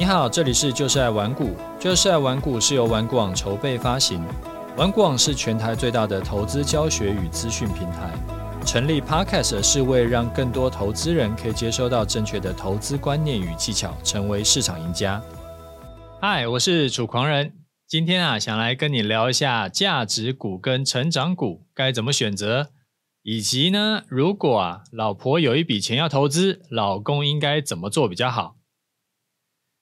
[0.00, 4.24] 你好，这里是就是爱玩股，就是爱玩股是由玩股网筹备发行，
[4.74, 8.10] 玩股网是全台最大的投资教学与资讯平台。
[8.64, 15.22] 成立 Podcast 是为让更多投资人可以接收到正确的投资观念与技巧，成为市场赢家。
[16.18, 17.52] 嗨，我是楚狂人，
[17.86, 22.70] 今天啊，想来跟你聊一下价值股跟成长股该怎么选择，
[23.22, 28.56] 以及呢，如果啊，老婆有一笔钱要投资，老公应该怎么做比较好。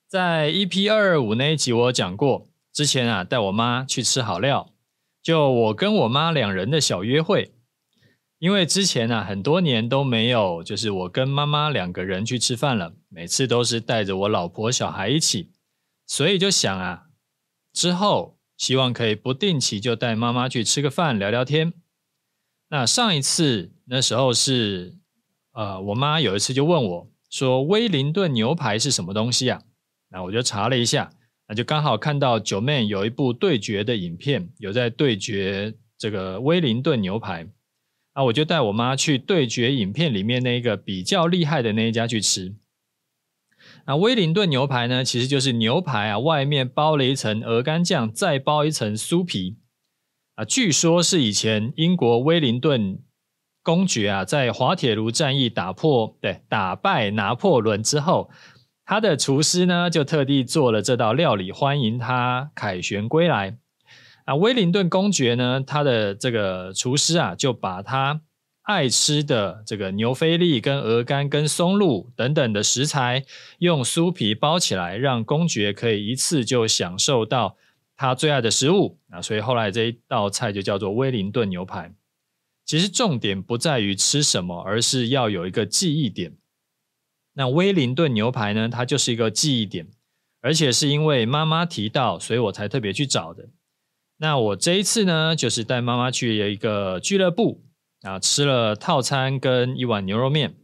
[0.09, 4.72] 在 EP 二二五那一集，我有讲过，之前啊带我妈去吃好料，
[5.22, 7.53] 就我跟我妈两人的小约会。
[8.39, 15.50] 因为之前啊很多年都没有，就是我跟妈妈两个人去吃饭了，每次都是带着我老婆小孩一起，
[16.07, 17.08] 所以就想啊，
[17.75, 21.75] 之后希望可以不定期就带妈妈去吃个饭聊聊天。
[22.71, 24.96] 那上一次那时候是，
[25.52, 29.64] 呃，我妈有一次就问我说，威灵顿牛排是什么东西啊？
[30.11, 31.11] 那我就查了一下，
[31.48, 37.46] 那就刚好看到九妹有一部对决的影片，有在对决这个威灵顿牛排。
[38.14, 42.56] 那我就带我妈去对决影片里面那一个比较厉害的那一家去吃。
[43.86, 49.58] 那威灵顿牛排呢，其实就是牛排啊，外面包了一层鹅肝酱，再包一层酥皮。
[50.34, 52.98] 啊，据说是以前英国威灵顿
[53.62, 58.30] 公爵啊，在滑铁卢战役打破，对，打败拿破仑之后。
[58.89, 63.58] 他的厨师呢，就特地做了这道料理，欢迎他凯旋归来。
[64.25, 68.22] 啊，威灵顿公爵呢，他的这个厨师啊，就把他
[68.62, 73.27] 爱吃的这个牛菲力、跟鹅肝、跟松露等等的食材，
[73.58, 77.58] 用酥皮包起来，让公爵可以一次就享受到
[77.95, 78.98] 他最爱的食物。
[79.11, 81.92] 啊，所以后来这一道菜就叫做威灵顿牛排。
[82.64, 86.33] 其实重点不在于吃什么，而是要有一个记忆点。
[87.39, 89.86] 那威灵顿牛排呢，它就是一个记忆点，
[90.41, 93.48] 而且是因为妈妈提到，所以我才特别去找的。
[94.17, 97.62] 那我这一次呢，就是带妈妈去一个俱乐部
[98.02, 100.57] 啊，吃了套餐跟一碗牛肉面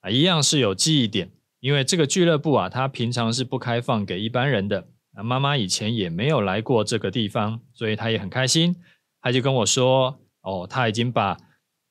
[0.00, 1.30] 啊，一样是有记忆点，
[1.60, 4.88] 因为这个俱乐部啊，它平常是不开放给一般人的。
[5.14, 8.74] 啊，妈妈以前也没有来过这个地方，所以她也很开心，
[9.22, 11.36] 她就跟我说，哦，她已经把。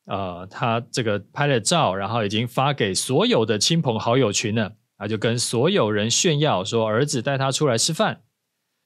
[0.06, 8.22] 呃，他这个拍了照，然后已经发给所有的亲朋好友群了，他就跟所有人炫耀说儿子带他出来吃饭。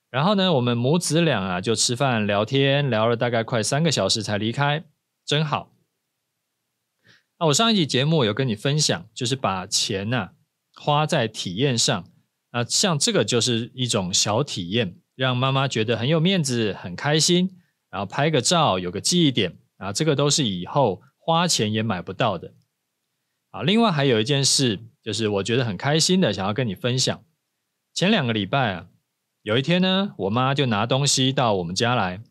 [0.09, 4.85] 然后呢，我们母子俩啊就吃饭聊天，聊了大概快三个小时才离开，
[5.25, 5.73] 真好。
[7.37, 10.29] 那我上一集节目有跟你分享，就是把钱呐、
[10.75, 12.09] 花在体验上，
[12.53, 17.57] 那像这个就是一种小体验，让妈妈觉得很有面子、很开心，
[17.91, 21.01] 然后拍个照，有个记忆点啊，这个都是以后。
[21.29, 22.53] 花钱也买不到的。
[23.51, 27.23] 好，另外还有一件事，就是我觉得很开心的，想要跟你分享。
[27.93, 28.87] 前两个礼拜啊，
[29.43, 32.23] 有一天呢，我妈就拿东西到我们家来，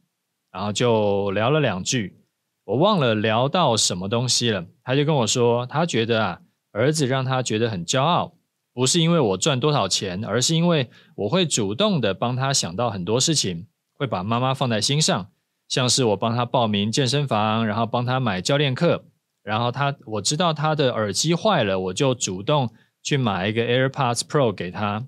[0.50, 2.16] 然后就聊了两句，
[2.64, 4.66] 我忘了聊到什么东西了。
[4.82, 6.40] 她就跟我说，她觉得啊，
[6.72, 8.34] 儿子让她觉得很骄傲，
[8.74, 15.30] 不是因为我赚多少钱，而是因为我会主动的帮她想到很多事情，会把妈妈放在心上。
[15.68, 19.04] 像是我帮他报名健身房，然后帮他买教练课，
[19.42, 25.06] 然后他我知道他的耳机坏了，我就主动去买一个 AirPods Pro 给他，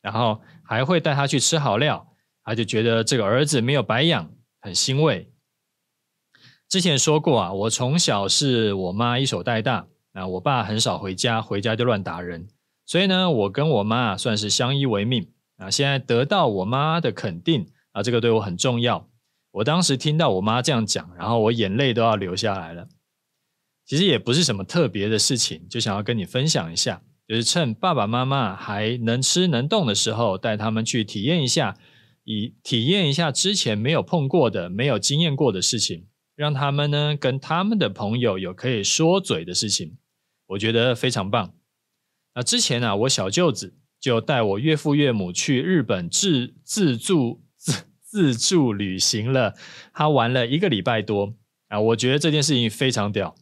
[0.00, 2.08] 然后还会带他去吃好料，
[2.42, 4.30] 他就觉得这个儿子没有白养，
[4.60, 5.32] 很欣慰。
[6.68, 12.48] 之前说过啊，我从小是我妈一手带大，啊，我爸很少回家，回家就乱打人，
[12.86, 15.70] 所以呢，我跟我妈算是相依为命啊。
[15.70, 19.06] 现在得到我妈的肯定啊，这个对我很重要。
[19.52, 22.88] 我当时听到我妈这样讲，然后我眼泪都要流下来了。
[23.84, 31.76] 其实也不是什么特别的事情，就想要跟你分享一下，就是趁爸爸妈妈还能吃能动的时候，带他们去体验一下，
[32.24, 39.98] 以体验一下之前没有碰过的、没有经验过的事情，让他们呢跟他们的朋友有可以说嘴的事情，
[40.46, 41.52] 我觉得非常棒。
[42.34, 47.42] 那之前呢、我小舅子就带我岳父岳母去日本自自助
[48.12, 48.36] 自。
[48.36, 49.54] 助旅行了，
[49.94, 51.34] 他玩了一个礼拜多
[51.68, 51.80] 啊！
[51.80, 53.34] 我觉得这件事情非常屌，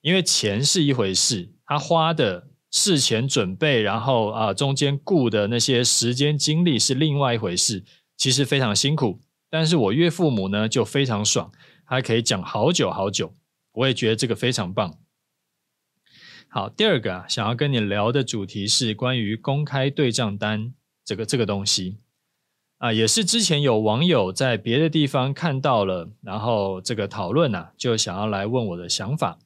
[0.00, 7.84] 因为钱是一回事，他花的事前准备，然后啊中间顾的那些时间精力是另外一回事，
[8.16, 9.20] 其实非常辛苦。
[9.48, 11.52] 但是我岳父母呢就非常爽，
[11.84, 13.36] 还可以讲好久好久，
[13.72, 14.98] 我也觉得这个非常棒。
[16.48, 20.74] 好，第二个啊，想要跟你聊的主题是关于公开对账单
[21.04, 21.98] 这个这个东西。
[22.80, 29.38] 啊，也是之前有网友在别的地方看到了，然后这个讨论啊，就想要来问我的想法。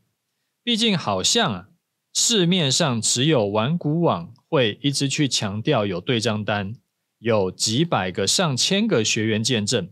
[0.63, 1.69] 毕竟好像啊，
[2.15, 6.77] 市面上只有玩股网会一直去强调有对账单，
[7.19, 9.91] 有几百个、上千个学员见证。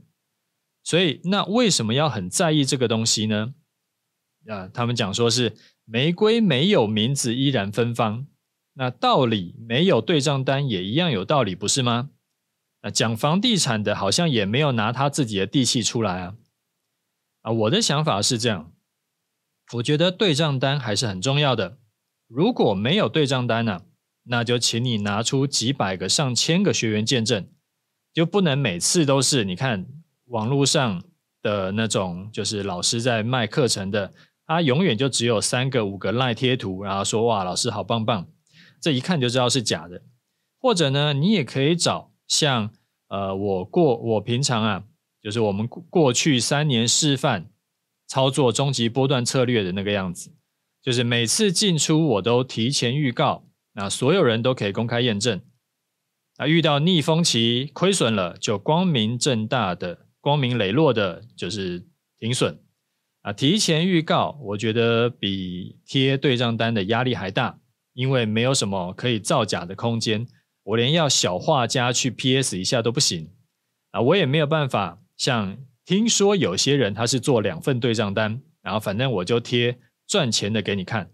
[0.84, 3.54] 所以，那为什么要很在意这个东西呢？
[4.46, 8.28] 啊，他们讲说是玫瑰没有名字依然芬芳，
[8.74, 12.10] 那道理没有对账单也一样有道理，不是吗？
[12.82, 16.34] 啊讲房地产的好像也没有拿他自己的地契出来啊。
[17.40, 18.72] 啊，我的想法是这样，
[19.72, 21.78] 我觉得对账单还是很重要的。
[22.28, 23.82] 如果没有对账单呢、
[24.24, 27.48] 那就请你拿出几百个、上千个学员见证，
[28.12, 29.86] 就不能每次都是你看
[30.26, 31.02] 网络上
[31.42, 34.14] 的那种，就是老师在卖课程的，
[34.46, 38.28] 他永远就只有三个、五个赖贴图，然后说哇，老师好棒棒，
[38.80, 40.02] 这一看就知道是假的。
[40.60, 42.70] 或者呢，你也可以找像
[43.08, 44.84] 呃，我过我平常啊。
[45.22, 47.48] 就是我们过去三年示范
[48.08, 50.34] 操作终极波段策略的那个样子，
[50.82, 55.40] 就是每次进出我都提前预告，那所有人都可以公开验证。
[56.38, 61.86] 啊，遇到逆风期亏损了，就光明正大的、光明磊落的，就是
[62.18, 62.58] 停损。
[63.20, 67.60] 啊，提前预告，我觉得比贴对账单的压力还大，
[67.92, 70.26] 因为没有什么可以造假的空间，
[70.64, 73.30] 我连要小画家去 PS 一下都不行。
[73.90, 75.00] 啊，我也没有办法。
[75.16, 81.12] 像听说有些人他是做两份对账单，然后反正我就贴赚钱的给你看。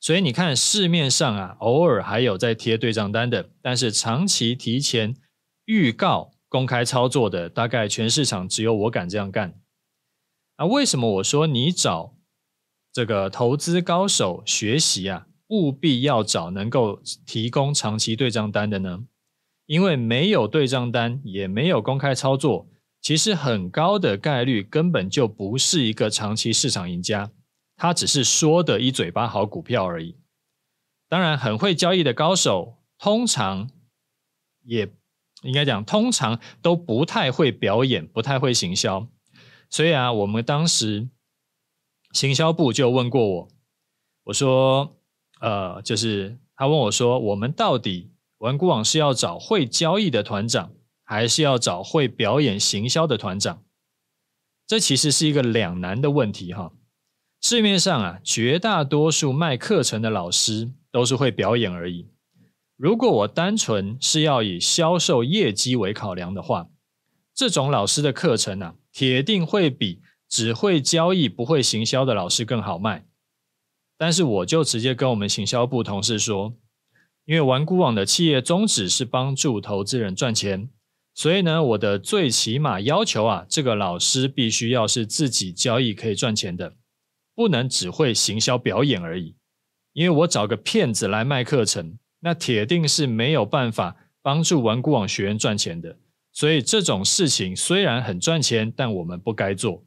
[0.00, 5.16] 所以你看市面上啊，偶尔还有在贴对账单的，但是长期提前
[5.64, 9.60] 预告公开操作的，大概全市场只有我敢这样干。
[10.56, 12.16] 啊，为什么我说你找
[12.92, 19.04] 这个投资高手学习啊，务必要找能够提供长期对账单的呢？
[19.66, 22.68] 因为没有对账单，也没有公开操作，
[23.02, 27.30] 其实很高的概率根本就不是一个长期市场赢家，
[27.76, 30.16] 他只是说的一嘴巴好股票而已。
[31.08, 33.70] 当然，很会交易的高手，通常
[34.64, 34.90] 也
[35.42, 39.08] 应该讲，通常都不太会表演，不太会行销。
[39.70, 41.08] 所以啊，我们当时
[42.12, 43.48] 行销部就问过我，
[44.24, 44.97] 我说，
[45.40, 48.10] 呃，就是他问我说，我们到底。
[48.38, 50.70] 玩股网是要找会交易的团长，
[51.02, 53.64] 还是要找会表演行销的团长？
[54.64, 56.70] 这其实是一个两难的问题哈。
[57.40, 62.06] 市面上啊，绝大多数卖课程的老师都是会表演而已。
[62.76, 66.68] 如果我单纯是要以销售业绩为考量的话，
[67.34, 73.07] 这种老师的课程啊，铁定会比只会交易不会行销的老师更好卖。
[73.98, 76.54] 但是我就直接跟我们行销部同事说。
[77.26, 80.70] 因为玩股网的企业宗旨是帮助投资人赚钱，
[81.14, 86.72] 所以呢，我的最起码要求啊，这个老师必须要是自己交易可以赚钱的，
[87.34, 89.36] 不能只会行销表演而已。
[89.92, 95.98] 因为我找个骗子来卖课程，那铁定是没有办法帮助玩股网学员赚钱的。
[96.32, 99.84] 所以这种事情虽然很赚钱，但我们不该做。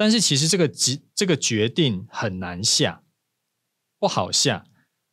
[0.00, 3.04] 但是其实这个决这个决定很难下，
[3.98, 4.64] 不好下。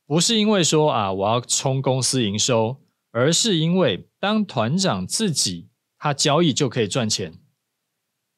[0.05, 2.81] 不是因为说啊，我要冲公司营收，
[3.11, 5.67] 而是因为当团长自己
[5.97, 7.37] 他交易就可以赚钱，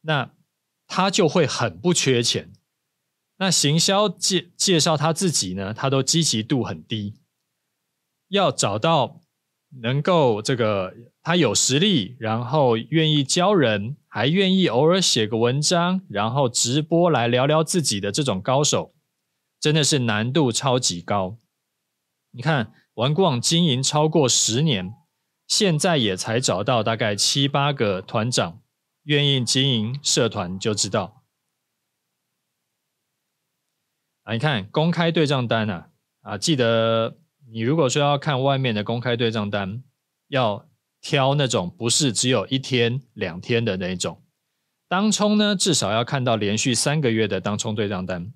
[0.01, 0.33] 那
[0.87, 2.51] 他就会很不缺钱。
[3.37, 7.13] 那行销介介绍他自己呢，他都积极度很低。
[8.29, 9.21] 要找到
[9.83, 18.95] 能够这个他有实力，然后愿意教人，还愿意偶尔写个文章，然后直播来聊聊自己的这种高手，
[19.59, 21.37] 真的是难度超级高。
[22.31, 24.93] 你看，玩股网经营超过十年，
[25.47, 28.61] 现在也才找到大概七八个团长
[29.03, 31.23] 愿意经营社团，就知道。
[34.23, 35.89] 啊，你看公开对账单啊，
[36.21, 37.17] 啊，记得
[37.51, 39.83] 你如果说要看外面的公开对账单，
[40.27, 40.68] 要
[41.01, 44.21] 挑那种不是只有一天两天的那种。
[44.87, 48.33] 当冲呢，至少要看到连续三个月的当冲对账单，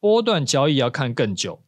[0.00, 1.62] 波段交易要看更久。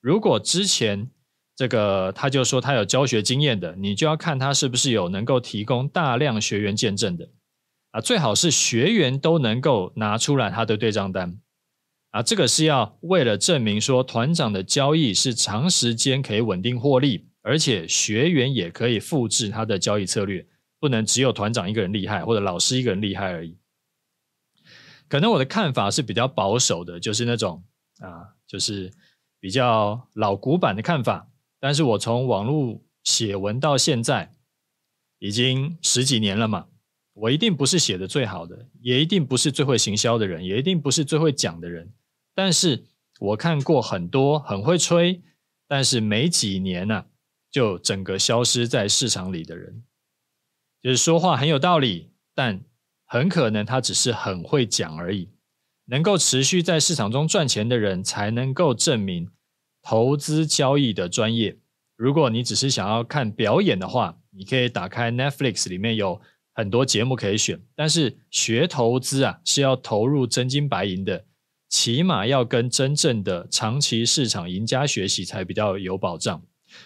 [0.00, 1.10] 如果之前
[1.56, 7.28] 这个他就说他有教学经验的，你就要看他是不是有能够提供大量学员见证的
[7.90, 11.38] 啊，最好是学员都能够拿出来他的对账单
[12.12, 20.46] 啊，这个是要为了证明说团长的交易是长时间可以稳定获利，而且学员也可以复制他的交易策略，
[20.78, 23.56] 不能只有团长一个人厉害或者老师一个人厉害而已。
[25.08, 27.62] 可能我的看法是比较保守的，就是那种
[28.00, 28.92] 啊，就是。
[29.42, 34.34] 比较老古板的看法，但是我从网络写文到现在
[35.18, 36.66] 已经十几年了嘛，
[37.14, 41.90] 我一定不是写的最好的，也一定不是最会行销的人，也一定不是最会讲的人，
[42.34, 42.84] 但是
[43.18, 45.22] 我看过很多很会吹，
[45.66, 47.06] 但是没几年呢、啊，
[47.50, 49.82] 就整个消失在市场里的人，
[50.82, 52.62] 就是说话很有道理，但
[53.06, 55.28] 很可能他只是很会讲而已。
[55.86, 59.28] 能够持续在市场中赚钱的人，才能够证明
[59.82, 61.58] 投资交易的专业。
[61.96, 66.20] 如果你只是想要看表演的话，你可以打开 Netflix，里面有
[66.54, 67.60] 很多节目可以选。
[67.74, 71.24] 但是学投资啊，是要投入真金白银的，
[71.68, 76.40] 起码要跟真正的长期市场赢家学习，才比较有保障。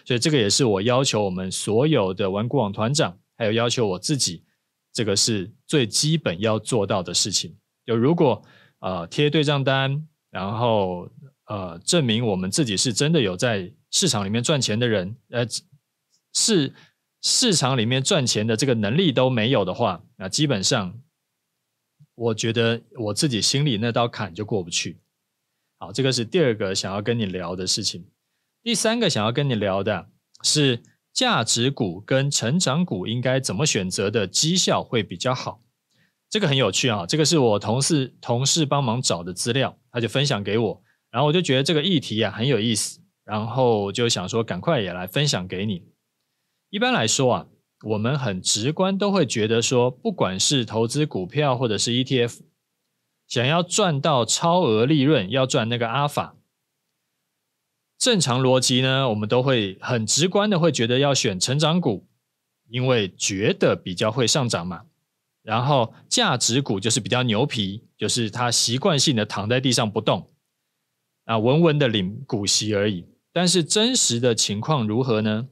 [0.05, 4.45] 所以这个也是我要求我们所有的玩股网团长，还有要求我自己，
[4.93, 7.57] 这个是最基本要做到的事情。
[7.85, 8.43] 就如果
[8.81, 11.09] 呃，贴对账单，然后
[11.47, 15.47] 呃，证明我们自己是真的有在市场里面赚钱的人，呃，
[16.35, 16.75] 是
[17.23, 21.00] 市场里面赚钱的这个能力都没有的话，那基本上
[22.14, 25.00] 我觉得我自己心里那道坎就过不去。
[25.79, 28.07] 好，这个是第二个想要跟你聊的事情。
[28.64, 30.09] 第三个想要跟你聊的
[30.42, 35.61] 是价值股跟成长股应该怎么选择的绩效会比较好。
[36.30, 45.83] 这个很有趣啊，这个是我同事同事帮忙找的资料，他就分享给我，然后我就觉得这个议题啊很有意思，然后就想说赶快也来分享给你。
[46.71, 47.47] 一般来说啊，
[47.85, 52.40] 我们很直观都会觉得说，不管是投资股票或者是 ETF，
[53.28, 56.35] 想要赚到超额利润，要赚那个阿法，
[58.04, 62.06] 正常逻辑呢，我们都会很直观的会觉得要选成长股，
[62.68, 64.82] 因为觉得比较会上涨嘛。
[65.42, 70.30] 然后价值股就是比较牛皮，就是它习惯性的躺在地上不动，
[71.25, 73.06] 啊，稳稳的领股息而已。
[73.32, 75.49] 但是真实的情况如何呢？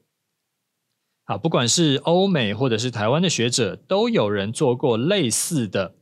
[1.25, 5.94] 啊，不管是欧美或者是台湾的学者，都有人做过类似的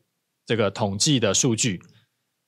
[0.45, 1.81] 这个统计的数据。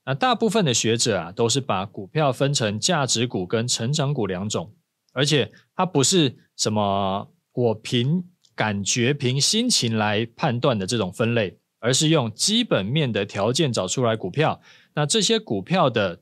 [0.05, 4.75] 那大部分的学者啊，都是把股票分成价值股跟成长股两种，
[5.13, 8.25] 而且它不是什么我凭。
[8.55, 14.61] 感觉凭心情来判断的这种分类，而是用基本面的条件找出来股票。
[14.95, 16.21] 那这些股票的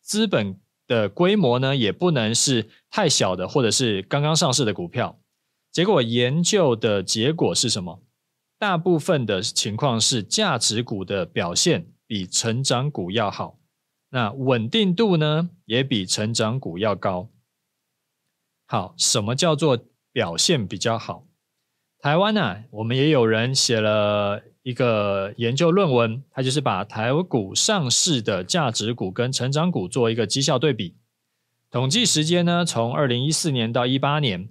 [0.00, 5.18] 资本的规模呢，也不能是太小的，或者是刚刚上市的股票。
[5.72, 8.00] 结果研究的结果是什么？
[8.56, 13.58] 大部分的情况是价值股的表现比成长股要好，
[14.10, 17.28] 那稳定度呢，也比成长股要高。
[18.66, 19.78] 好，什么叫做
[20.12, 21.26] 表现比较好？
[21.98, 30.96] 台湾呢、我们也有人写了一个研究论文，他就是把台股上市的价值股跟成长股做一个绩效对比，
[31.70, 34.48] 统计时间呢，从二零一四年到一八年，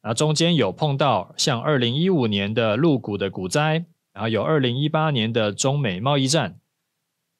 [0.00, 6.58] 啊，中间有碰到像二零一五年的陆股的股灾，然后有二零一八年的中美贸易战，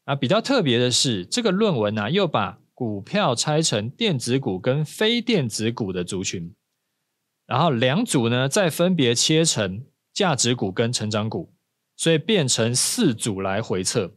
[0.07, 6.55] 啊，比较特别的是，这个论文呢、啊，又把股票拆成电子股跟非电子股的族群。
[7.45, 11.53] 然后两组呢，再分别切成价值股跟成长股，
[11.97, 14.15] 所以变成四组来回测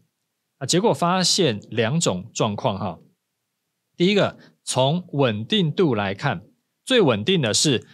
[0.59, 0.65] 啊。
[0.67, 2.99] 结果发现两种状况哈。
[3.97, 6.43] 第一个，从稳定度来看，
[6.85, 7.87] 最稳定的是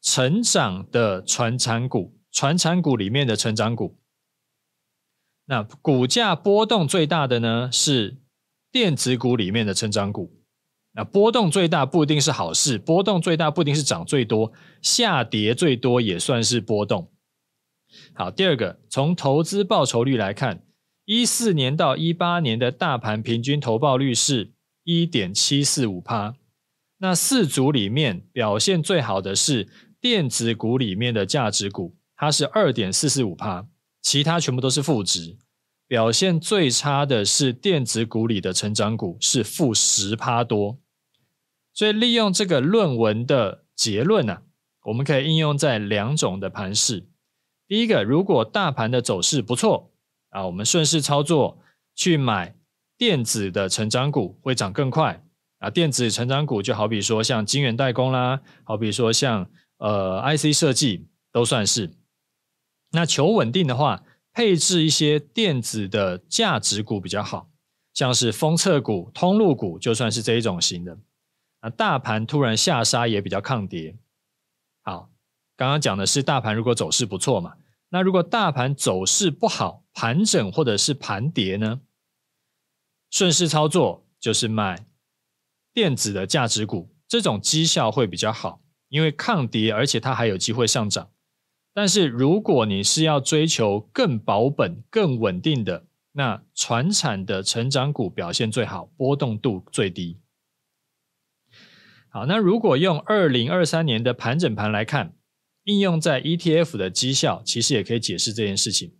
[0.00, 3.98] 成长的传产股，传产股里面的成长股。
[5.52, 8.16] 那股价波动最大的呢，是
[8.70, 10.32] 电子股里面的成长股。
[10.94, 17.12] 那波动最大不一定是好事，波动最大不一定是涨最多，下跌最多也算是波动。
[18.14, 20.64] 好，第二个，从投资报酬率来看，
[21.04, 24.54] 一四年到一八年的大盘平均投报率是
[24.84, 26.34] 一点七四五趴。
[26.96, 29.68] 那四组里面表现最好的是
[30.00, 33.66] 电子股里面的价值股，它是二点四四五趴，
[34.02, 35.38] 其他全部都是负值。
[35.86, 40.78] 表现最差的是电子股里的成长股，是负十趴多。
[41.74, 44.42] 所以利用这个论文的结论呢、啊，
[44.84, 47.06] 我们可以应用在两种的盘势。
[47.68, 49.92] 第一个，如果大盘的走势不错
[50.30, 51.58] 啊，我们顺势操作
[51.94, 52.54] 去买
[52.96, 55.22] 电子的成长股，会涨更快
[55.58, 55.68] 啊。
[55.68, 61.90] 电子成长股就好比说像晶圆代工啦，好比说像呃 IC 设计都算是。
[62.92, 67.50] 那求稳定的话，配置一些电子的价值股比较好，
[67.92, 70.98] 像是封测股、通路股，就算是这一种型的。
[71.62, 73.96] 那大盘突然下杀也比较抗跌。
[74.82, 75.10] 好，
[75.56, 77.54] 刚刚讲的是大盘如果走势不错嘛，
[77.90, 81.80] 那如果大盘走势不好，盘整或者是盘跌呢？
[83.10, 84.86] 顺势操作就是买
[85.72, 91.10] 电子的价值股，这种绩效会比较好，因为抗跌，而且它还有机会上涨。
[91.74, 100.18] 但是如果你是要追求更保本、更稳定的，那船产的成长股表现最好，波动度最低。
[102.10, 105.14] 好，那如果用二零二三年的盘整盘来看，
[105.64, 108.94] 应用在 ETF 的绩效，其实也可以解释这件事情。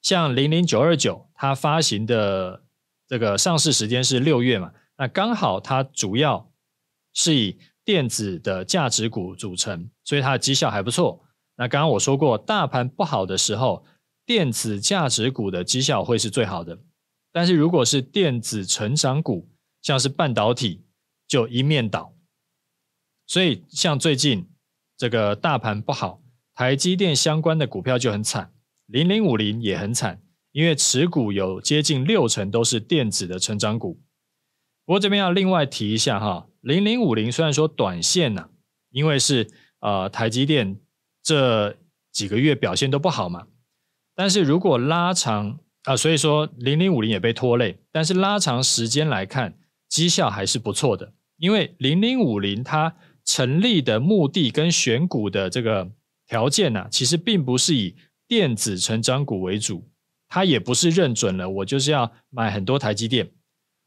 [0.00, 2.62] 像零零九二九，它发行的
[3.08, 6.52] 这个上市时间是六月嘛，那刚好它主要
[7.12, 11.24] 是以电子的价值股组成，所以它的绩效还不错。
[11.56, 13.84] 那刚刚我说过，大盘不好的时候，
[14.24, 16.78] 电子价值股的绩效会是最好的。
[17.30, 19.48] 但是如果是电子成长股，
[19.80, 20.84] 像是半导体，
[21.26, 22.14] 就一面倒。
[23.26, 24.48] 所以像最近
[24.96, 26.22] 这个大盘不好，
[26.54, 28.52] 台积电相关的股票就很惨，
[28.86, 34.00] 零零五零也很惨，因为持股有接近六成都是电子的成长股。
[34.84, 38.50] 不过这边要另外提一下哈，零零五零虽然说短线呢、
[38.90, 40.78] 因为是呃台积电
[41.22, 41.76] 这
[42.10, 43.46] 几个月表现都不好嘛，
[44.14, 45.58] 但是如果拉长。
[45.84, 51.12] 啊，所以说零零五零也被拖累，但是拉长时间来看，绩效还是不错的。
[51.38, 55.90] 因为零零五零它成立的目的跟选股的这个
[56.28, 57.96] 条件呢、啊，其实并不是以
[58.28, 59.90] 电子成长股为主，
[60.28, 63.32] 它也不是认准了我就是要买很多台积电，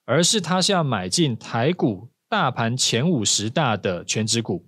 [0.04, 4.68] 而是它是要买进台股大盘前五十大的权值股。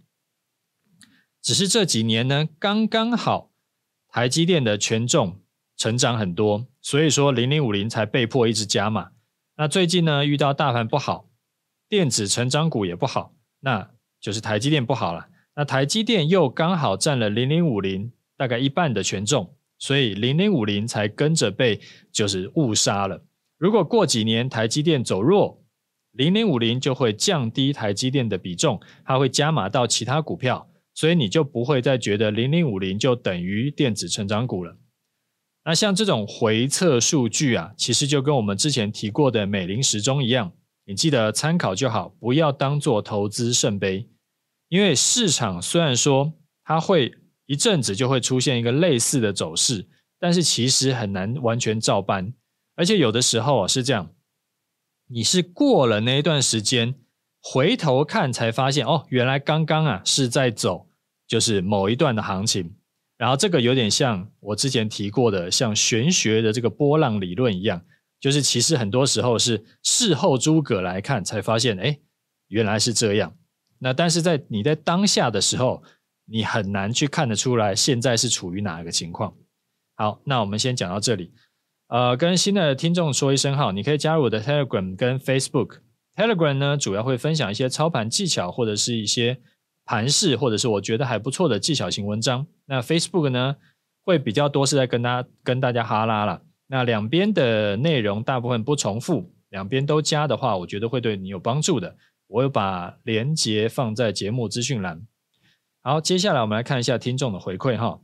[1.41, 3.51] 只是这几年呢，刚刚好
[4.10, 5.39] 台积电的权重
[5.75, 6.67] 成长很多。
[6.82, 9.12] 所以说，零零五零才被迫一直加码。
[9.58, 11.29] 那最近呢，遇到大盘不好，
[11.89, 13.89] 电子成长股也不好，那
[14.20, 15.27] 就是台积电不好了。
[15.56, 23.25] 那台积电又刚好占了零零五零大概一半的权重，所以零零五零才跟着被就是误杀了。
[23.58, 25.63] 如果过几年台积电走弱，
[26.12, 34.75] 零零五零就会降低台积电的比重，它会加码到其他股票，所以你就不会再觉得零零五零就等于电子成长股了。
[35.63, 40.51] 那像这种回测数据啊，其实就跟我们之前提过的美林时钟一样，
[40.85, 44.09] 你记得参考就好，不要当做投资圣杯。
[44.69, 47.13] 因为市场虽然说它会
[47.45, 49.88] 一阵子就会出现一个类似的走势，
[50.19, 52.33] 但是其实很难完全照搬。
[52.75, 54.12] 而且有的时候啊是这样，
[55.10, 56.95] 你是过了那一段时间
[57.39, 60.87] 回头看才发现，哦，原来刚刚啊是在走
[61.27, 62.73] 就是某一段的行情。
[63.17, 67.81] 然后这个有点像我之前提过的，像玄学的这个波浪理论一样，
[68.19, 71.99] 就是其实很多时候是事后诸葛来看才发现，哎，
[72.47, 73.35] 原来是这样。
[73.79, 75.81] 那但是在你在当下的时候，
[76.25, 79.33] 你很难去看得出来现在是处于哪一个情况。
[79.95, 81.33] 好，那我们先讲到这里。
[81.87, 85.79] 呃，跟新的听众说一声哈，你可以加入我的 Telegram 跟 Facebook。
[86.15, 89.39] Telegram 呢，主要会分享一些操盘技巧或者是一些。
[89.88, 93.56] 盘势或者是我觉得还不错的技巧型文章，那 Facebook 呢
[94.04, 96.43] 会比较多是在跟大家跟大家哈拉了。
[96.67, 101.95] 那两边的内容大部分不重复，两边都加的话，我觉得会对你有帮助的。
[102.28, 105.08] 我有把连接放在节目资讯栏。
[105.82, 108.02] 好，接下来我们来看一下听众的回馈哈。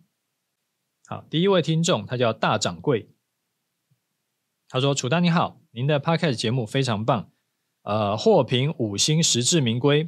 [1.06, 3.10] 好，第一位听众他叫大掌柜，
[4.70, 7.30] 他说：“楚丹你好，您的 Podcast 节目非常棒，
[7.84, 10.08] 呃，获评五星实至名归。”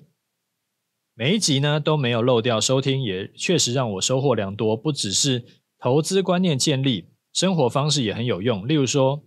[1.18, 4.76] 每一集呢都没有漏掉收听，也确实让我收获良多。
[4.76, 5.46] 不只是
[5.80, 8.68] 投资观念建立，生活方式也很有用。
[8.68, 9.24] 例如说，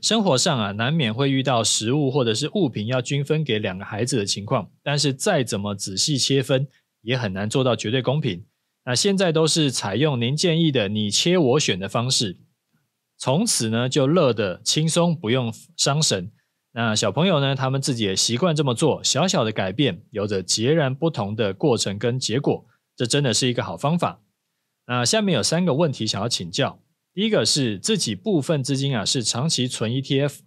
[0.00, 6.68] 生活上啊难免会遇到食物或者是物品要均分给两个孩子的情况，但是再怎么仔细切分，
[7.02, 8.44] 也很难做到绝对公平。
[8.84, 12.38] 那现在都是采用您建议的你切我选的方式，
[13.18, 16.30] 从此呢就乐得轻松，不用伤神。
[16.82, 17.54] 那小朋友呢？
[17.54, 19.04] 他们自己也习惯这么做。
[19.04, 22.64] 小小的改变，有着截然不同的过程跟结果，
[22.96, 24.22] 这真的是一个好方法。
[24.86, 26.80] 那下面有三个问题想要请教。
[27.12, 30.38] 第一个是自己部分资金啊是长期存 ETF，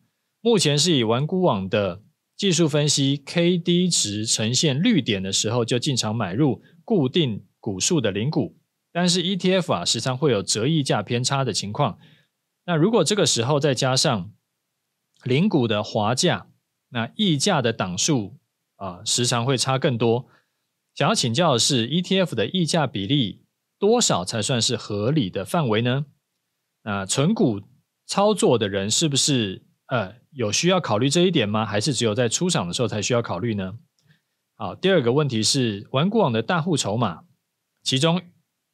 [0.42, 2.02] 目前是以玩股网的
[2.36, 8.58] 技术分析 KD 值呈现绿点的时候就进场买入固定股数的零股，
[8.92, 12.00] 但是 ETF 啊时常会有折溢价偏差的情况。
[12.66, 14.32] 那如果这个时候再加上
[15.24, 16.48] 零股的滑价，
[16.90, 18.38] 那溢价的档数
[18.76, 20.28] 啊，时常会差更多。
[20.94, 23.46] 想要请教的是，ETF 的溢价比例
[23.80, 26.06] 多少才算是合理的范围呢？
[26.84, 27.62] 那存股
[28.06, 31.66] 操作的人是不是呃有需要考虑这一点吗？
[31.66, 33.78] 还是只有在出场的时候才需要考虑呢？
[34.56, 37.24] 好，第二个问题是，玩股网的大户筹码，
[37.82, 38.22] 其中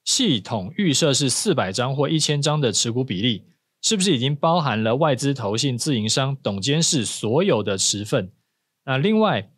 [0.03, 3.45] 系统预设是四百张或一千张的持股比例。
[3.82, 8.32] 是不是已经包含了外资、投信、自营商、董监事所有的持份？
[8.86, 9.52] 那另外，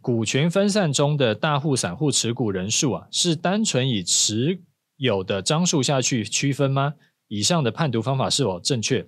[0.00, 4.60] 股权分散中的大户、散户持股人数啊，是单纯以持
[4.96, 6.94] 有的张数下去区分吗？
[7.28, 9.06] 以上的判读方法是否正确？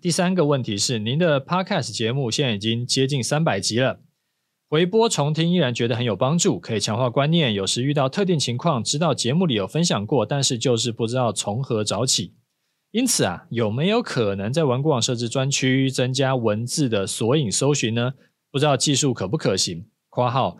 [0.00, 4.00] 第三个问题是，您的 Podcast 节目现在已经接近三百集了，
[4.68, 7.54] 回播重听依然觉得很有帮助，可以强化观念。
[7.54, 12.34] 有时遇到特定情况，知道节目里有分享过，但是就是不知道从何找起。
[12.96, 18.14] 因此啊，有没有可能在玩股网设置专区，增加文字的索引搜寻呢？
[18.50, 19.84] 不知道技术可不可行？
[20.08, 20.56] 括号，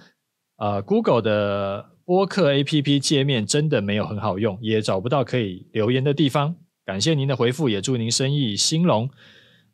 [0.57, 6.55] 呃，Google 的播客 APP 界面真的没有很好用，也找不到可以留言的地方。
[6.85, 9.09] 感谢您的回复，也祝您生意兴隆，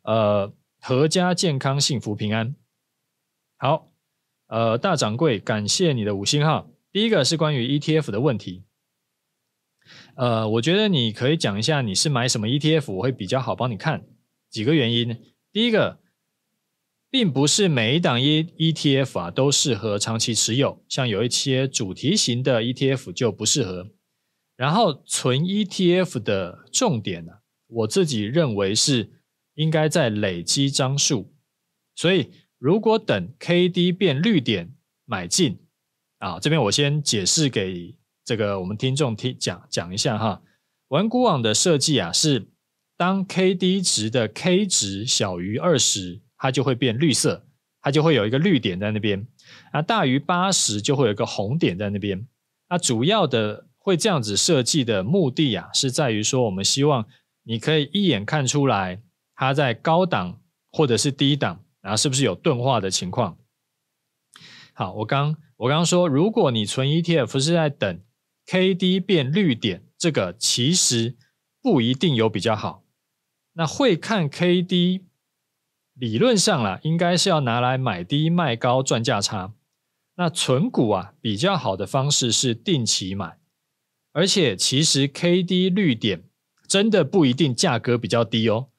[0.03, 2.55] 呃，阖家健康、幸福、平安。
[3.57, 3.89] 好。
[4.47, 6.69] 呃，大掌柜，感谢你的五星号。
[6.93, 8.63] 第一个是关于 ETF 的问题。
[10.15, 14.05] 呃，我觉得你可以讲一下你是买什么 ETF，我会比较好帮你看。
[14.49, 15.19] 几个原因。
[15.51, 15.99] 第一个，
[17.09, 23.91] 并不是每一档 ETF 啊都适合长期持有，像有一些主题型的 ETF 就不适合。
[24.55, 27.31] 然后，存 ETF 的重点呢、
[27.67, 29.11] 我自己认为是
[29.55, 31.33] 应该在累积张数，
[31.95, 32.31] 所以。
[32.59, 34.73] 如果等 K D 变绿点
[35.03, 35.59] 买进
[36.19, 37.93] 啊，这边我先解释给
[38.25, 40.41] 这个我们听众听讲讲一下哈。
[40.89, 42.47] 玩股网的设计啊，是
[42.95, 47.45] 当 K D 值的 K 值小于二十，它就会变绿色，
[47.81, 49.25] 它就会有一个绿点在那边。
[49.71, 52.27] 啊，大于八十就会有一个红点在那边。
[52.69, 57.05] 那主要的会这样子设计的目的啊，是在于说我们希望
[57.43, 59.01] 你可以一眼看出来
[59.35, 60.39] 它在高档
[60.71, 61.59] 或者是低档。
[61.81, 63.37] 然后是不是有钝化的情况？
[64.73, 67.99] 好，我刚我刚刚说，如果你存 ETF 是在等
[68.47, 71.15] KD 变绿点，这个其实
[71.61, 72.83] 不一定有比较好。
[73.53, 75.03] 那会看 KD，
[75.93, 79.53] 理论上啦，应该是要拿来买低卖高赚价差。
[80.15, 83.37] 那存股啊，比较好的方式是定期买，
[84.11, 86.23] 而且其实 KD 绿点
[86.67, 88.69] 真的不一定价格比较低哦，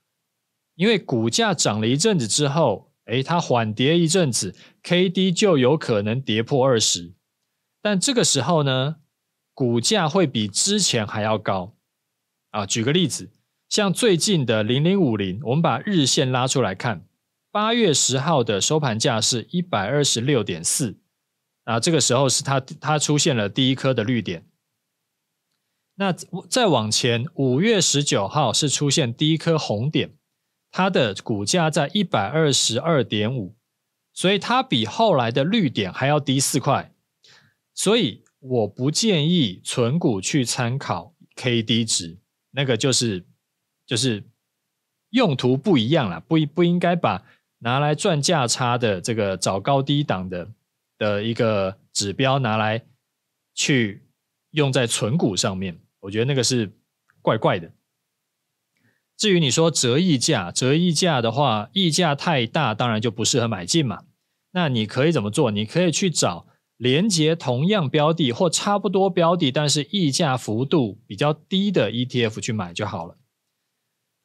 [0.74, 2.92] 因为股价涨了一阵子之后。
[3.06, 7.12] 诶，它缓跌一阵子，K D 就有可能跌破二十，
[7.82, 8.96] 但这个时候呢，
[9.54, 11.74] 股价会比之前还要高
[12.50, 12.66] 啊。
[12.66, 13.30] 举个例子，
[13.68, 17.06] 像最近的零零五零，我们把日线拉出来看，
[17.50, 20.98] 八月十号的收盘价是一百二十六点四
[21.64, 24.44] 啊，这个时候是它它出现了第一颗的绿点。
[25.94, 30.16] 那再往前，五月十九号是出现第一颗红点。
[30.76, 33.54] 它的股价在一百二十二点五，
[34.12, 36.92] 所以它比后来的绿点还要低四块，
[37.72, 42.18] 所以我不建议存股去参考 KD 值，
[42.50, 43.24] 那个就是
[43.86, 44.22] 就是
[45.10, 47.24] 用途不一样啦，不不应该把
[47.60, 50.52] 拿来赚价差的这个找高低档的
[50.98, 52.84] 的一个指标拿来
[53.54, 54.02] 去
[54.50, 56.70] 用在存股上面，我觉得那个是
[57.22, 57.72] 怪怪的。
[59.16, 64.04] 至于你说折溢价，折溢价的话，溢价太大，当然就不适合买进嘛。
[64.50, 65.50] 那你可以怎么做？
[65.50, 73.16] 你可以去找连接同样标的或差不多标的，但是溢价幅度比较低的 ETF 去买就好了。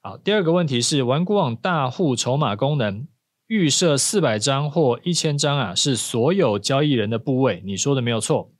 [0.01, 3.07] 好，第二个问题是，玩股网大户筹码功能
[3.47, 8.51] 预设四百张或一千张啊，是所有交易人的部位，你说的没有错。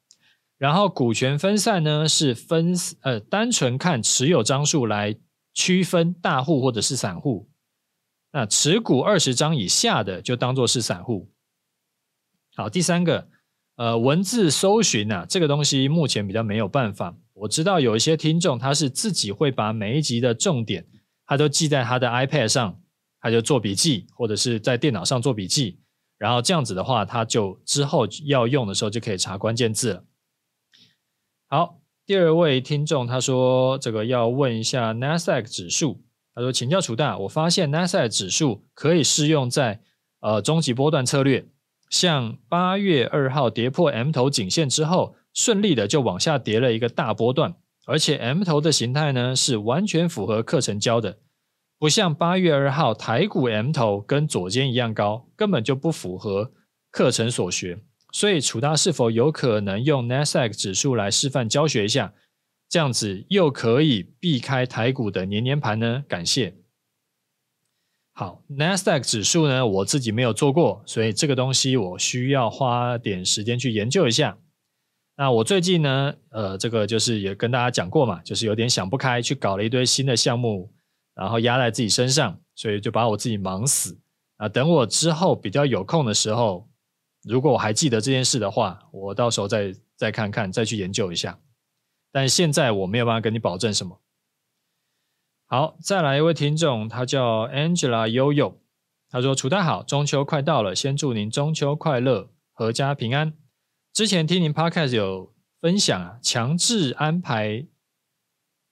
[0.57, 5.17] 然后股权分散呢，是分呃单纯看持有张数来。
[5.51, 7.49] 区分大户或者是散户，
[8.31, 11.31] 那持股二十张以下的就当做是散户。
[12.55, 13.27] 好，第三个，
[13.79, 17.15] 呃，文字搜寻啊，这个东西目前比较没有办法。
[17.33, 20.85] 我知道有一些听众他是自己会把每一集的重点，
[21.25, 22.77] 他都记在他的 iPad 上，
[23.21, 25.79] 他就做笔记，或者是在电脑上做笔记，
[26.17, 30.03] 然后这样子的话，他就之后要用的时候就可以查关键字了。
[31.47, 31.79] 好。
[32.05, 36.01] 第二位听众他说：“这个要问一下 Nasdaq 指数。
[36.33, 39.79] 他说，请教楚大，我发现 Nasdaq 指数可以适用在
[40.19, 41.47] 呃终极波段策略，
[41.89, 51.17] 像八月二号跌破 M 头颈线之后，顺利的就往下跌了一个大波段，而且 M 头的形态呢是完全符合课程教的，
[51.77, 56.51] 不像八月二号台股 M 头跟左肩一样高，根本就不符合
[56.91, 57.79] 课程所学。”
[58.11, 62.13] 所以，楚大是否有可能用 Nasdaq 指数来示范教学一下？
[62.67, 66.03] 这样子又可以避开台股的年年盘呢？
[66.07, 66.55] 感谢。
[68.19, 74.37] 好，Nasdaq 指数呢，我自己没有做过，所以这个东西我需要花点时间去研究一下。
[75.15, 80.69] 那我最近呢，呃，这个就是也跟大家讲过嘛，就是有点想不开，去搞了一堆新的项目，
[81.15, 83.97] 然后压在自己身上，所以就把我自己忙死。
[84.35, 86.67] 啊，等我之后比较有空的时候。
[87.23, 91.39] 如果我还记得这件事的话，我到时候再再看看，再去研究一下。
[92.11, 94.01] 但现在我没有办法跟你保证什么。
[95.51, 98.57] 好，再来一位听众，他叫 Angela Yoyo，
[99.09, 103.33] 他说：“楚大好，中秋快到了，先祝您中秋快乐，阖家平安。
[103.91, 107.65] 之前听您 Podcast 有分享啊，强制安排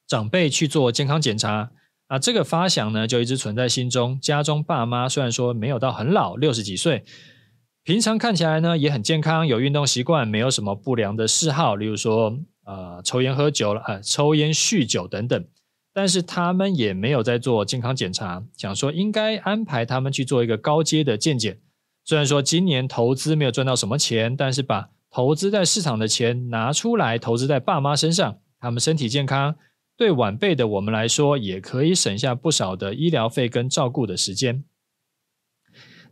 [0.05, 1.71] 长辈去做健康检查
[2.09, 4.19] 啊，这个发想呢就一直存在心中。
[4.21, 7.03] 家中爸妈虽然说没有到很老，六十几岁，
[7.81, 15.43] 平常看起来呢也很健康，有运动习惯，没有什么不良的嗜好，例如说呃抽烟喝酒了，呃抽烟酗酒等等。
[15.97, 21.59] 但是他们也没有在做健康检查，想说应该安排他们去做一个高阶的健检。
[22.05, 29.55] 虽然说今年投资没有赚到什么钱，但是把投资在市场的钱拿出来投资在爸妈身上，他们身体健康，
[29.97, 34.63] 对晚辈的我们来说也可以省下不少的医疗费跟照顾的时间。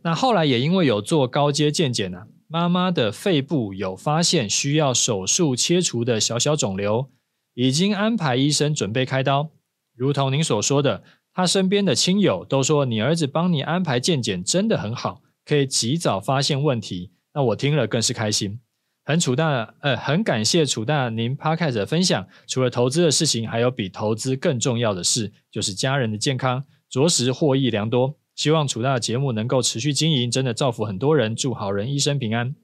[0.02, 7.08] 那后来也因为有做高阶健检呢，妈妈的肺部有发现需要手术切除的小小肿瘤，
[7.54, 9.50] 已经安排医生准备开刀。
[9.96, 17.12] 如同您所说的，他身边的亲友都说你儿子帮你安排健检真的很好，可以及早发现问题。
[17.32, 18.60] 那我听了更是开心。
[19.04, 22.26] 很楚大，呃，很感谢楚大您 Podcast 的分享。
[22.46, 28.16] 除了投资的事情，还有比投资更重要的事，就是家人的健康，着实获益良多。
[28.34, 31.36] 希望楚大的节目能够持续经营，真的造福很多人。
[31.36, 32.56] 祝好人一生平安。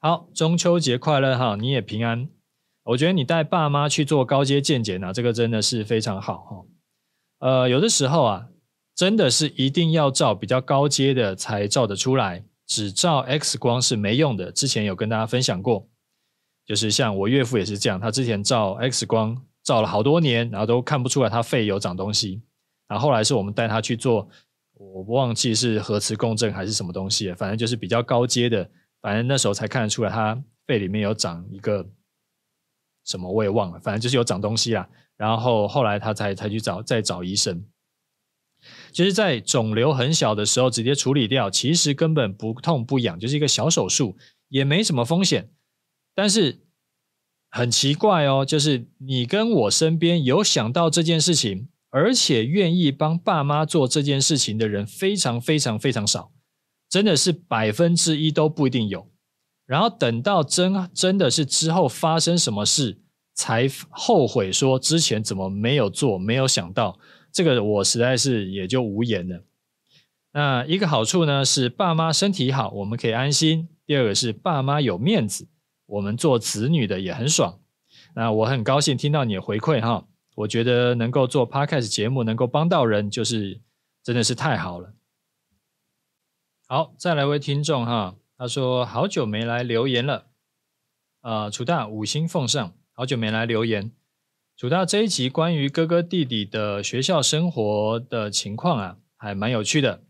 [0.00, 2.35] 好，中秋节快乐哈，你也平安。
[2.86, 6.64] 我觉得你带爸妈去做高阶健检啊，这个真的是非常好哈。
[7.40, 8.46] 呃，有的时候啊，
[8.94, 12.44] 真的是一定要照比较高阶的才照得出来。
[12.66, 15.88] 只照 X 光是没用的，之前有跟大家分享过，
[16.64, 22.42] 就是像我岳父也是这样，他之前照 X 光照了好多年，然后都看不出来他肺有长东西，
[22.88, 24.28] 然后后来是我们带他去做，
[24.74, 28.68] 我忘记是核磁共振还是什么东西，反正就是比较高阶的，
[29.00, 31.88] 反正那时候才看得出来他肺里面有长一个
[33.06, 37.64] 什么我也忘了，反正就是有长东西啦，然后后来他才才去找再找医生。
[38.90, 44.16] 其实，在肿瘤很小的时候直接处理掉，其实根本不痛不痒，就是一个小手术，
[44.48, 45.50] 也没什么风险。
[46.14, 46.62] 但是
[47.50, 56.32] 很奇怪哦，就是你跟我身边有想到这件事情，而且愿意帮爸妈做这件事情的人，非常非常非常少，
[56.88, 59.06] 真的是百分之一都不一定有。
[59.66, 62.98] 然后等到真真的是之后发生什么事，
[63.34, 66.98] 才后悔说之前怎么没有做，没有想到。
[67.32, 69.44] 这个我实在是也就无言了。
[70.32, 75.48] 那一个好处呢，是爸妈身体好，我们可以安心；第二个是爸妈有面子，
[75.86, 77.60] 我们做子女的也很爽。
[78.14, 83.60] 那我很高兴听到你的回馈哈，我觉得能够做 Podcast 节目，能够帮到人，就是
[84.02, 84.94] 真的是太好了。
[86.66, 90.26] 好，再来位听众哈，他说好久没来留言了，
[91.22, 93.90] 呃，楚大五星奉上，好久没来留言。
[94.58, 100.02] 楚大这一集关于哥哥弟弟的学校生活的情况啊，还蛮有趣的。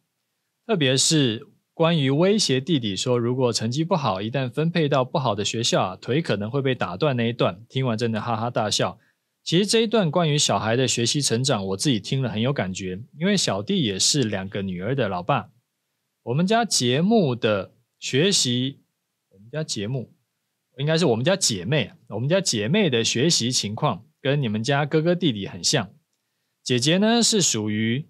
[0.67, 8.99] 特别是关于威胁弟弟说，如果成绩不好，一旦分配到不好的学校啊，腿可能会被打断那一段，听完真的哈哈大笑。
[9.45, 15.51] 其实这一段关于小孩的学习成长，我自己听了很有感觉，因为小弟也是两个女儿的老爸。
[16.25, 18.81] 我们家节目的学习，
[19.31, 20.13] 我们家节目
[20.79, 24.05] 应该是我们家姐妹，我们家姐妹的学习情况。
[24.23, 25.95] 跟你们家哥哥弟弟很像，
[26.65, 28.09] 姐姐呢是属于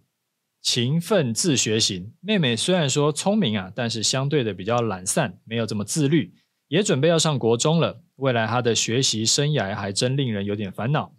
[0.63, 6.33] 勤奋自学型，妹妹虽然说聪明啊，但是相对的比较懒散，没有这么自律，
[6.69, 11.15] 也准备要上国中了，未来她的学习生涯还真令人有点烦恼。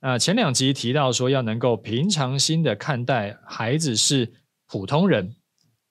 [0.00, 4.32] 那前两集提到说要能够平常心的看待孩子是
[4.68, 5.34] 普通人，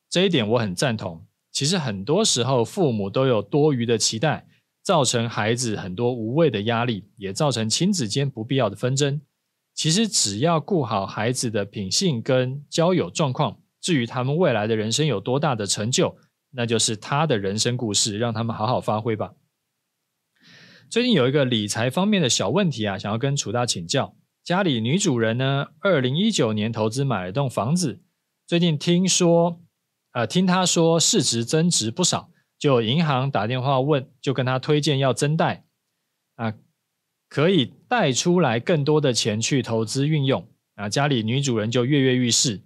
[0.10, 1.27] 这一点我很赞同。
[1.58, 4.46] 其实很多时候父母都有多余的期待。
[4.84, 9.20] 造成孩子很多无谓的压力，也造成亲子间不必要的纷争。
[9.74, 16.16] 其实只要顾好孩子的品性跟交友状况，至于他们未来的人生有多大的成就，
[16.52, 19.34] 那就是他的人生故事，让他们好好发挥吧。
[20.90, 24.16] 最近有一个理财方面的小问题啊，想要跟楚大请教。
[24.42, 28.00] 家里女主人呢，二零一九年投资买了栋房子，
[28.46, 29.60] 最近听说，
[30.18, 32.32] 呃，听她说市值增值不少。
[32.58, 35.66] 就银行打电话问，就跟他推荐要增贷
[36.38, 36.56] 啊，
[37.30, 40.90] 可以贷出来更多的钱去投资运用啊。
[40.90, 42.64] 家里女主人就跃跃欲试，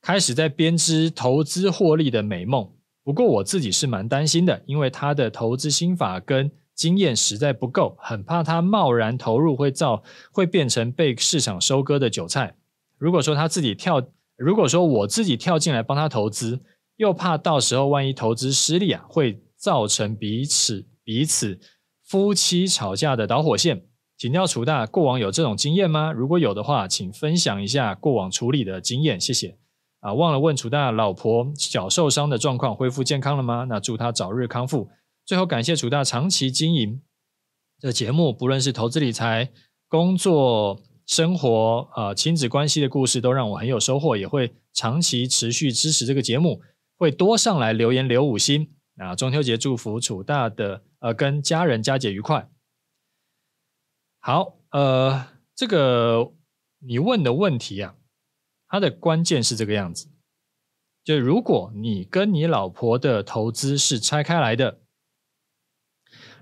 [0.00, 2.72] 开始在编织投资获利的美梦。
[3.04, 12.56] 不过我自己是蛮担心的，因为他的投资心法跟经验实在不够，很怕他贸然投入会造会变成被市场收割的韭菜。
[12.96, 14.00] 如果说他自己跳，
[14.38, 16.62] 如果说我自己跳进来帮他投资。
[16.98, 21.60] 又怕到时候万一投资失利啊，会造成彼此彼此
[22.04, 23.86] 夫妻吵架的导火线。
[24.16, 26.10] 请教楚大，过往有这种经验吗？
[26.10, 29.56] 如果有的话，请分享一下过往处理的经验，谢谢。
[30.00, 33.66] 啊，忘了问楚大老婆脚受伤的状况恢复健康了吗？
[33.68, 34.90] 那祝他早日康复。
[35.24, 37.00] 最后感谢楚大长期经营
[37.78, 39.52] 这节目，不论是投资理财、
[39.88, 46.62] 工作、生活啊、呃、亲子关系的故事，都让我很有收获，也会长期持续支持这个节目，
[46.96, 48.70] 会多上来留言留五星。
[48.94, 52.48] 那中秋节祝福楚大的呃跟家人佳节愉快。
[54.20, 56.32] 好，呃，这个
[56.78, 57.96] 你问的问题啊。
[58.70, 60.10] 它的关键是这个样子，
[61.02, 64.80] 就如果你跟你老婆的投资是拆开来的，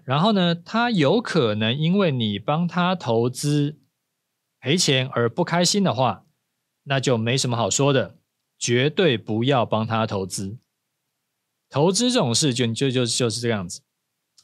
[0.03, 3.79] 然后呢，她有可能因为你帮她投资
[4.67, 6.27] 赔钱而不开心的话，
[6.83, 8.19] 那就没什么好说的，
[8.59, 10.59] 绝对不要帮他投资。
[11.69, 13.83] 投资这种事就就就就是这个样子，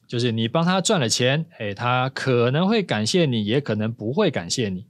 [0.06, 4.86] 就是你帮他赚了钱，哎，他可能会感谢你，也可能不会感谢你，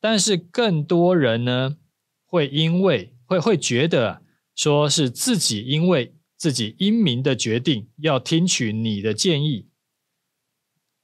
[0.00, 1.76] 但是更多人呢，
[2.24, 4.22] 会因为会会觉得
[4.56, 9.68] 说是自己因为自己英明的决定要听取你的建议，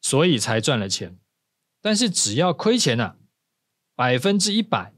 [0.01, 1.19] 所以才赚了钱。
[1.83, 3.19] 但是只要亏钱啊，
[3.97, 4.93] 百分之一百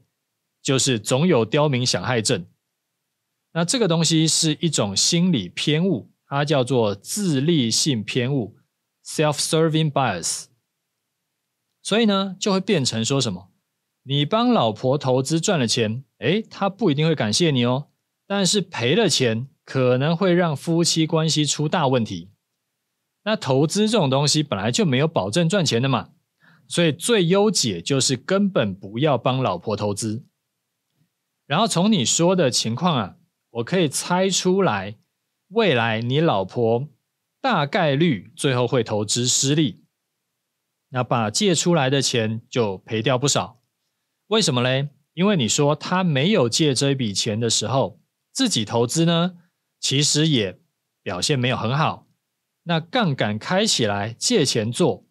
[0.61, 2.45] 就是总有刁民想害朕。
[3.53, 8.57] 那这个东西是一种心理偏误，它叫做自利性偏误
[9.03, 10.45] （self-serving bias）。
[11.81, 13.49] 所以呢，就会变成说什么？
[14.03, 17.87] 你帮老婆投资赚了钱，诶，她不一定会感谢你哦。
[18.27, 22.29] 但是赔了钱，可能会让夫妻关系出大问题。
[23.23, 26.11] 那投资这种东西本来就没有保证赚钱的嘛，
[26.69, 30.23] 所以最优解就是根本不要帮老婆投资。
[31.47, 33.17] 然后从你说的情况啊，
[33.49, 34.97] 我可以猜出来，
[35.47, 36.87] 未来你老婆
[37.41, 39.83] 大概率最后会投资失利，
[40.89, 43.59] 那把借出来的钱就赔掉不少。
[44.27, 44.89] 为什么嘞？
[45.15, 47.99] 因为你说他没有借这笔钱的时候，
[48.31, 49.37] 自己投资呢，
[49.79, 50.59] 其实也
[51.01, 52.07] 表现没有很好。
[52.63, 55.07] 那杠杆开起来，借钱做，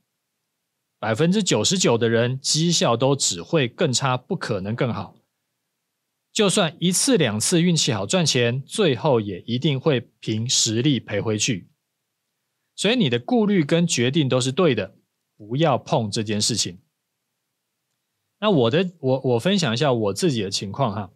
[0.98, 5.14] 百分之九十九的人绩效都只会更差，不可能更好。
[6.32, 11.68] 就算一次两次运气好赚钱，最后也一定会凭实力赔回去。
[12.76, 14.94] 所以你的顾虑跟决定都是对的，
[15.36, 16.78] 不要碰这件事情。
[18.40, 21.10] 那我的我我分享一下我自己的情况哈，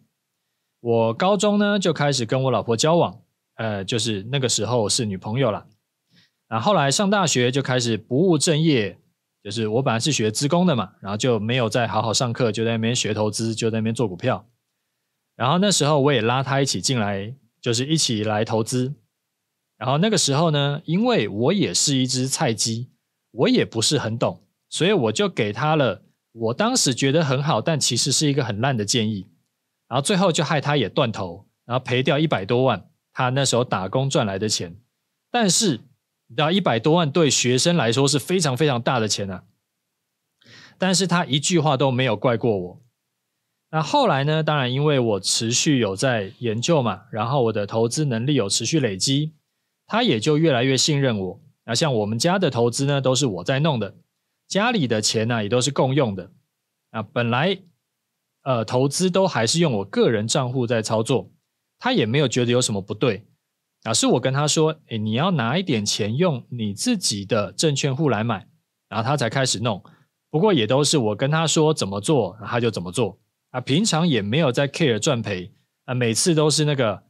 [0.81, 3.21] 我高中呢就开始跟我老婆交往，
[3.55, 5.67] 呃，就是那个时候是女朋友了。
[6.47, 8.99] 啊后来上大学就开始不务正业，
[9.43, 14.47] 就是我本来是学资工的嘛，然后就没有再好好上课，就在那边学投资，就在那边做股票。
[15.35, 18.93] 然后那时候我也拉他一起进来，就是一起来投资。
[19.77, 22.91] 然后那个时候呢，因为我也是一只菜鸡，
[23.31, 26.03] 我也不是很懂，所以我就给他了。
[26.31, 29.27] 我当时觉得很好，但其实是一个很烂的建议，
[29.89, 34.75] 然后最后就害他也断头，然后赔掉一百多万，他那时候打工赚来的钱。
[35.29, 35.81] 但是，
[36.33, 39.43] 你知道一百多万对学生来说是非常非常大的钱啊。
[40.79, 42.81] 但是他一句话都没有怪过我。
[43.69, 44.41] 那后来呢？
[44.41, 49.33] 当然，因为我持续有在研究嘛，然后我的投资能力有持续累积，
[49.85, 51.41] 他也就越来越信任我。
[51.65, 53.95] 那像我们家的投资呢，都是我在弄的。
[54.47, 56.31] 家里的钱呢、也都是共用的
[56.89, 57.03] 啊。
[57.03, 57.59] 本来，
[58.41, 61.31] 呃，投资都还是用我个人账户在操作，
[61.77, 63.27] 他也没有觉得有什么不对
[63.83, 63.93] 啊。
[63.93, 68.47] 是我跟他说，诶，你要拿一点钱用你自己的证券户来买，
[68.89, 69.83] 然后他才开始弄。
[70.29, 73.19] 不过也都是我跟他说怎么做，他就怎么做
[73.51, 73.61] 啊。
[73.61, 75.53] 平常也没有在 care 赚赔
[75.85, 77.03] 啊，每次都是那个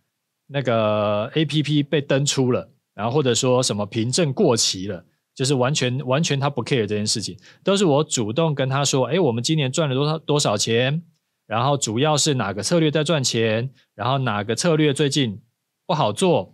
[0.47, 5.05] 那个 APP 被登出了，然后或者说什么凭证过期了。
[5.35, 11.01] 就是完全完全他不 care 这件事情，都是我主动跟他说，哎，我们今年赚了多少多少钱，
[11.47, 15.41] 然后主要是哪个策略在赚钱，然后哪个策略最近
[15.87, 16.52] 不好做，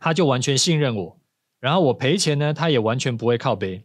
[0.00, 1.20] 他就完全信任我，
[1.60, 3.84] 然后我赔钱呢，他也完全不会靠背，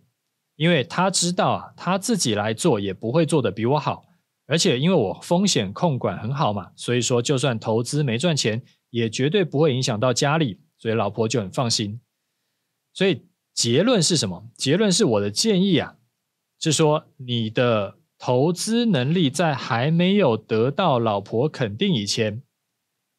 [0.56, 4.06] 因为他知道啊，他自己来做也不会做得比我好，
[4.48, 12.00] 而且因为我风险控管很好嘛，所以说就算投资没赚钱，也绝对不会影响到家里，所以老婆就很放心，
[12.94, 13.26] 所以。
[13.54, 14.50] 结论是什么？
[14.56, 15.98] 结论是我的建议啊，
[16.58, 22.42] 是说你的投资能力在还没有得到老婆肯定以前，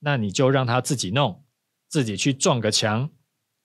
[0.01, 1.45] 那你就让他自己弄，
[1.93, 3.11] 自己去撞个墙，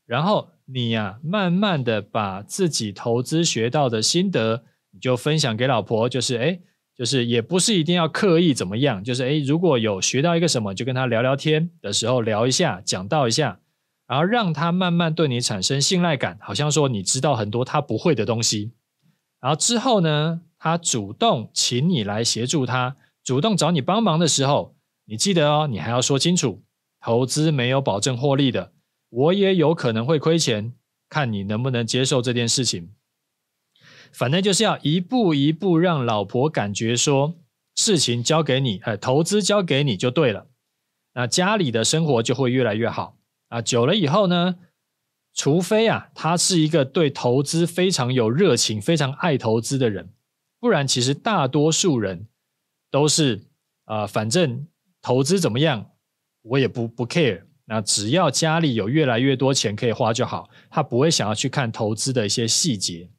[0.06, 6.60] 然后你呀、慢慢的把自己投资学到的心得，你就分享给老婆，就是哎，
[6.94, 13.62] 就是也不是一定要刻意怎么样，就是哎，如果有学到一个什么，就跟他聊聊天的时候聊一下，讲到一下。
[14.08, 18.74] 然后让他慢慢对你产生信赖感，好像说你知道很多他不会的东西。
[19.40, 24.76] 然后之后呢，他主动请你来协助他，主动找你帮忙的时候，
[25.06, 26.62] 你记得哦，你还要说清楚，
[27.00, 28.74] 投资没有保证获利的，
[29.10, 30.74] 我也有可能会亏钱，
[31.10, 32.92] 看你能不能接受这件事情。
[34.12, 37.36] 反正就是要一步一步让老婆感觉说，
[37.76, 40.48] 事情交给你，呃，投资交给你就对了，
[41.14, 43.18] 那家里的生活就会越来越好
[43.50, 43.62] 啊。
[43.62, 44.56] 久了以后呢，
[45.34, 50.10] 除非啊，他是一个对投资非常有热情、非常爱投资的人，
[50.60, 52.28] 不然其实大多数人
[52.90, 53.44] 都是
[53.86, 54.68] 啊、呃，反正。
[55.00, 55.92] 投资怎么样，
[56.50, 57.44] 我也不不 care。
[57.66, 63.10] 那只要家里有越来越多钱可以花就好，他不会想要去看投资的一些细节。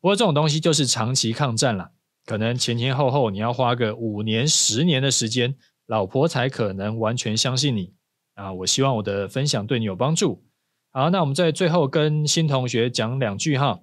[0.00, 1.90] 不过这种东西就是长期抗战了，
[2.24, 7.94] 可能前前后后你要花个五年、十年的时间，老婆才可能完全相信你。
[8.34, 10.44] 啊，我希望我的分享对你有帮助。
[10.92, 13.80] 好，那我们在最后跟新同学讲两句哈。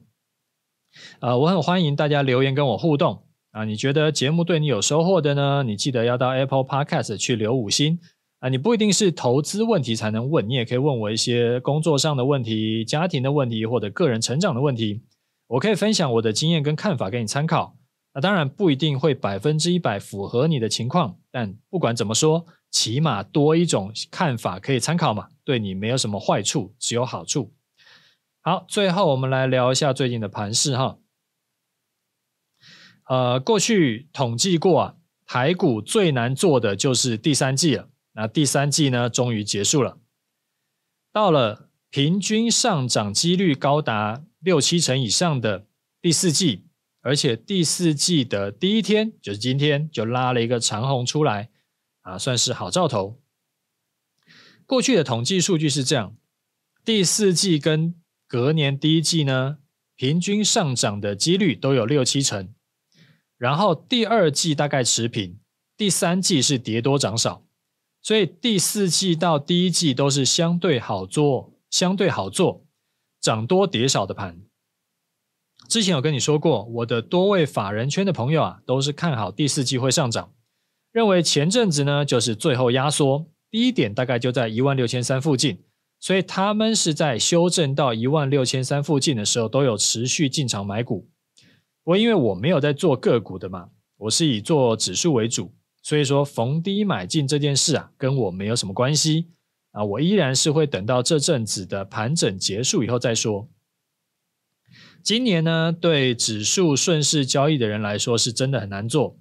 [1.19, 3.27] 呃，我很欢迎大家留言跟我互动。
[3.51, 5.63] 啊，你觉得节目对你有收获的呢？
[5.63, 7.99] 你记得要到 Apple Podcast 去留五星
[8.45, 8.49] 啊！
[8.49, 15.01] 你不一定是投资问题才能问，你也可以问我一些工作上的问题、家庭的问题或者个人成长的问题，
[15.47, 17.75] 我可以分享我的经验跟看法给你参考。
[18.13, 27.51] 那当然不一定会百分之一百符合你的情况，但不管怎么说，起码多一种看法可以参考嘛，对你没有什么坏处，只有好处。
[28.41, 30.99] 好，最后我们来聊一下最近的盘势哈。
[33.09, 37.89] 呃，过去统计过啊，台股最难做的就是第三季了。
[38.15, 39.97] 那第三季呢，终于结束了。
[41.11, 45.67] 到了平均上涨几率高达六七成以上的
[46.01, 46.65] 第四季，
[47.01, 51.49] 而且第四季的第一天就是今天，就拉了一个长红出来
[52.01, 53.21] 啊，算是好兆头。
[54.65, 56.15] 过去的统计数据是这样：
[56.83, 57.95] 第四季跟
[58.27, 59.57] 隔年第一季呢，
[59.95, 62.53] 平均上涨的几率都有六七成。
[63.37, 65.39] 然后第二季大概持平，
[65.77, 67.44] 第三季是跌多涨少，
[68.05, 72.63] 所以第四季到第一季都是相对好做，相对好做，
[73.19, 74.39] 涨多跌少的盘。
[75.67, 80.31] 之前有跟你说过，我的多位法人圈的朋友啊，都是看好第四季会上涨，
[80.91, 85.63] 认为前阵子呢就是最后压缩，低点大概就在一万六千三附近，
[85.99, 91.09] 所以他们是在修正到一万六千三附近的时候，都有持续进场买股。
[91.85, 95.51] 我因为我没有在做个股的嘛，我是以做指数为主，
[95.85, 99.27] 所以说逢低买进这件事啊，跟我没有什么关系
[99.69, 99.83] 啊。
[99.83, 103.47] 我依然是会等到这阵子的盘整结束以后再说。
[105.03, 109.19] 今年呢，对指数顺势交易的人来说是真的很难做。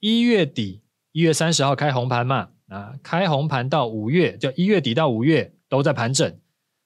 [0.00, 0.80] 一月底，
[1.12, 6.40] 一月三十号开红盘嘛，啊，开红盘到五月，就一月底到五月都在盘整。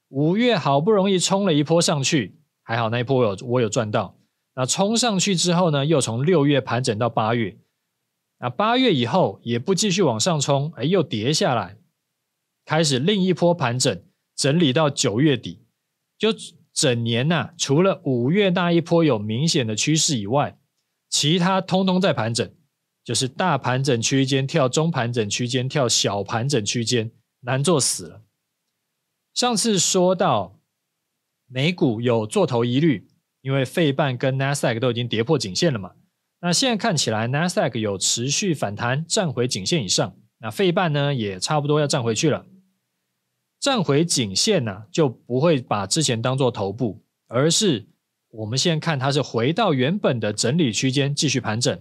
[0.08, 4.18] 五月好不容易冲了一波上去，还好那一波有我有赚到。
[4.56, 7.56] 那冲上去之后呢，又从六月盘整到八月，
[8.42, 11.78] 那八月以后也不继续往上冲，哎，又跌下来，
[12.64, 14.04] 开始另一波盘整，
[14.36, 15.60] 整理到九月底，
[16.18, 16.28] 就
[16.72, 20.58] 整年呐、啊，除了五月那一波有明显的趋势以外，
[21.08, 22.52] 其他通通在盘整，
[23.04, 28.22] 就是大盘整区间跳中盘整区间跳小盘整区间，难做死了。
[29.32, 30.58] 上次说到
[31.46, 33.08] 美股有做头疑虑。
[33.42, 35.90] 因为费半跟 Nasdaq 都已经跌破颈线了嘛，
[36.44, 40.16] 那现在看起来 Nasdaq 有持续反弹，站回颈线以上。
[40.40, 42.44] 那费半呢也差不多要站回去了，
[43.60, 47.86] 站回颈线呢、就不会把之前当做头部，而是
[48.28, 51.80] 我们现在看它是回到原本的整理区间继续盘整。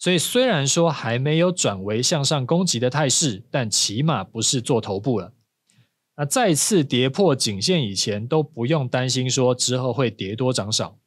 [0.00, 5.32] 所以虽然说还没有转为向上攻击的态势，但起码不是做头部了。
[6.16, 10.98] 那再次跌破颈线以前都不用担心说之后会跌多涨少，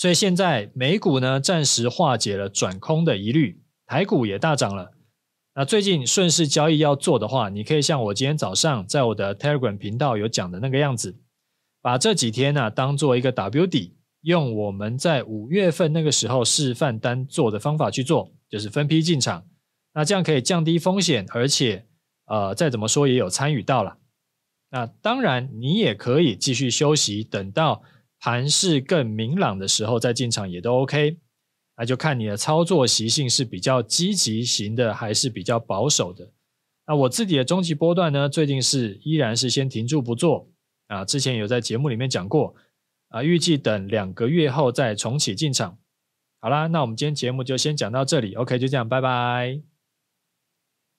[0.00, 4.92] 所以现在美股呢暂时化解了转空的疑虑，台股也大涨了。
[5.54, 11.20] 那最近顺势交易要做的话，你可以像我今天早上在我的 Telegram 频道有讲的那个样子，
[11.82, 19.44] 把这几天呢、当做一个 W 底，用我们在五月份那个时候示范单做的方法去做，就是分批进场，
[19.92, 21.86] 那这样可以降低风险，而且。
[22.24, 23.98] 呃，再怎么说也有参与到了。
[24.70, 27.82] 那当然，你也可以继续休息，等到
[28.20, 31.18] 盘势更明朗的时候再进场也都 OK。
[31.76, 36.30] 那就看你的操作习性是比较积极型的，还是比较保守的。
[36.86, 40.50] 那我自己的终极波段呢，最近是依然是先停住不做
[40.88, 41.04] 啊。
[41.04, 42.54] 之前有在节目里面讲过
[43.08, 45.78] 啊，预计等两个月后再重启进场。
[46.40, 49.69] 好啦，那我们今天节目就先讲到这里，OK，就这样，拜拜。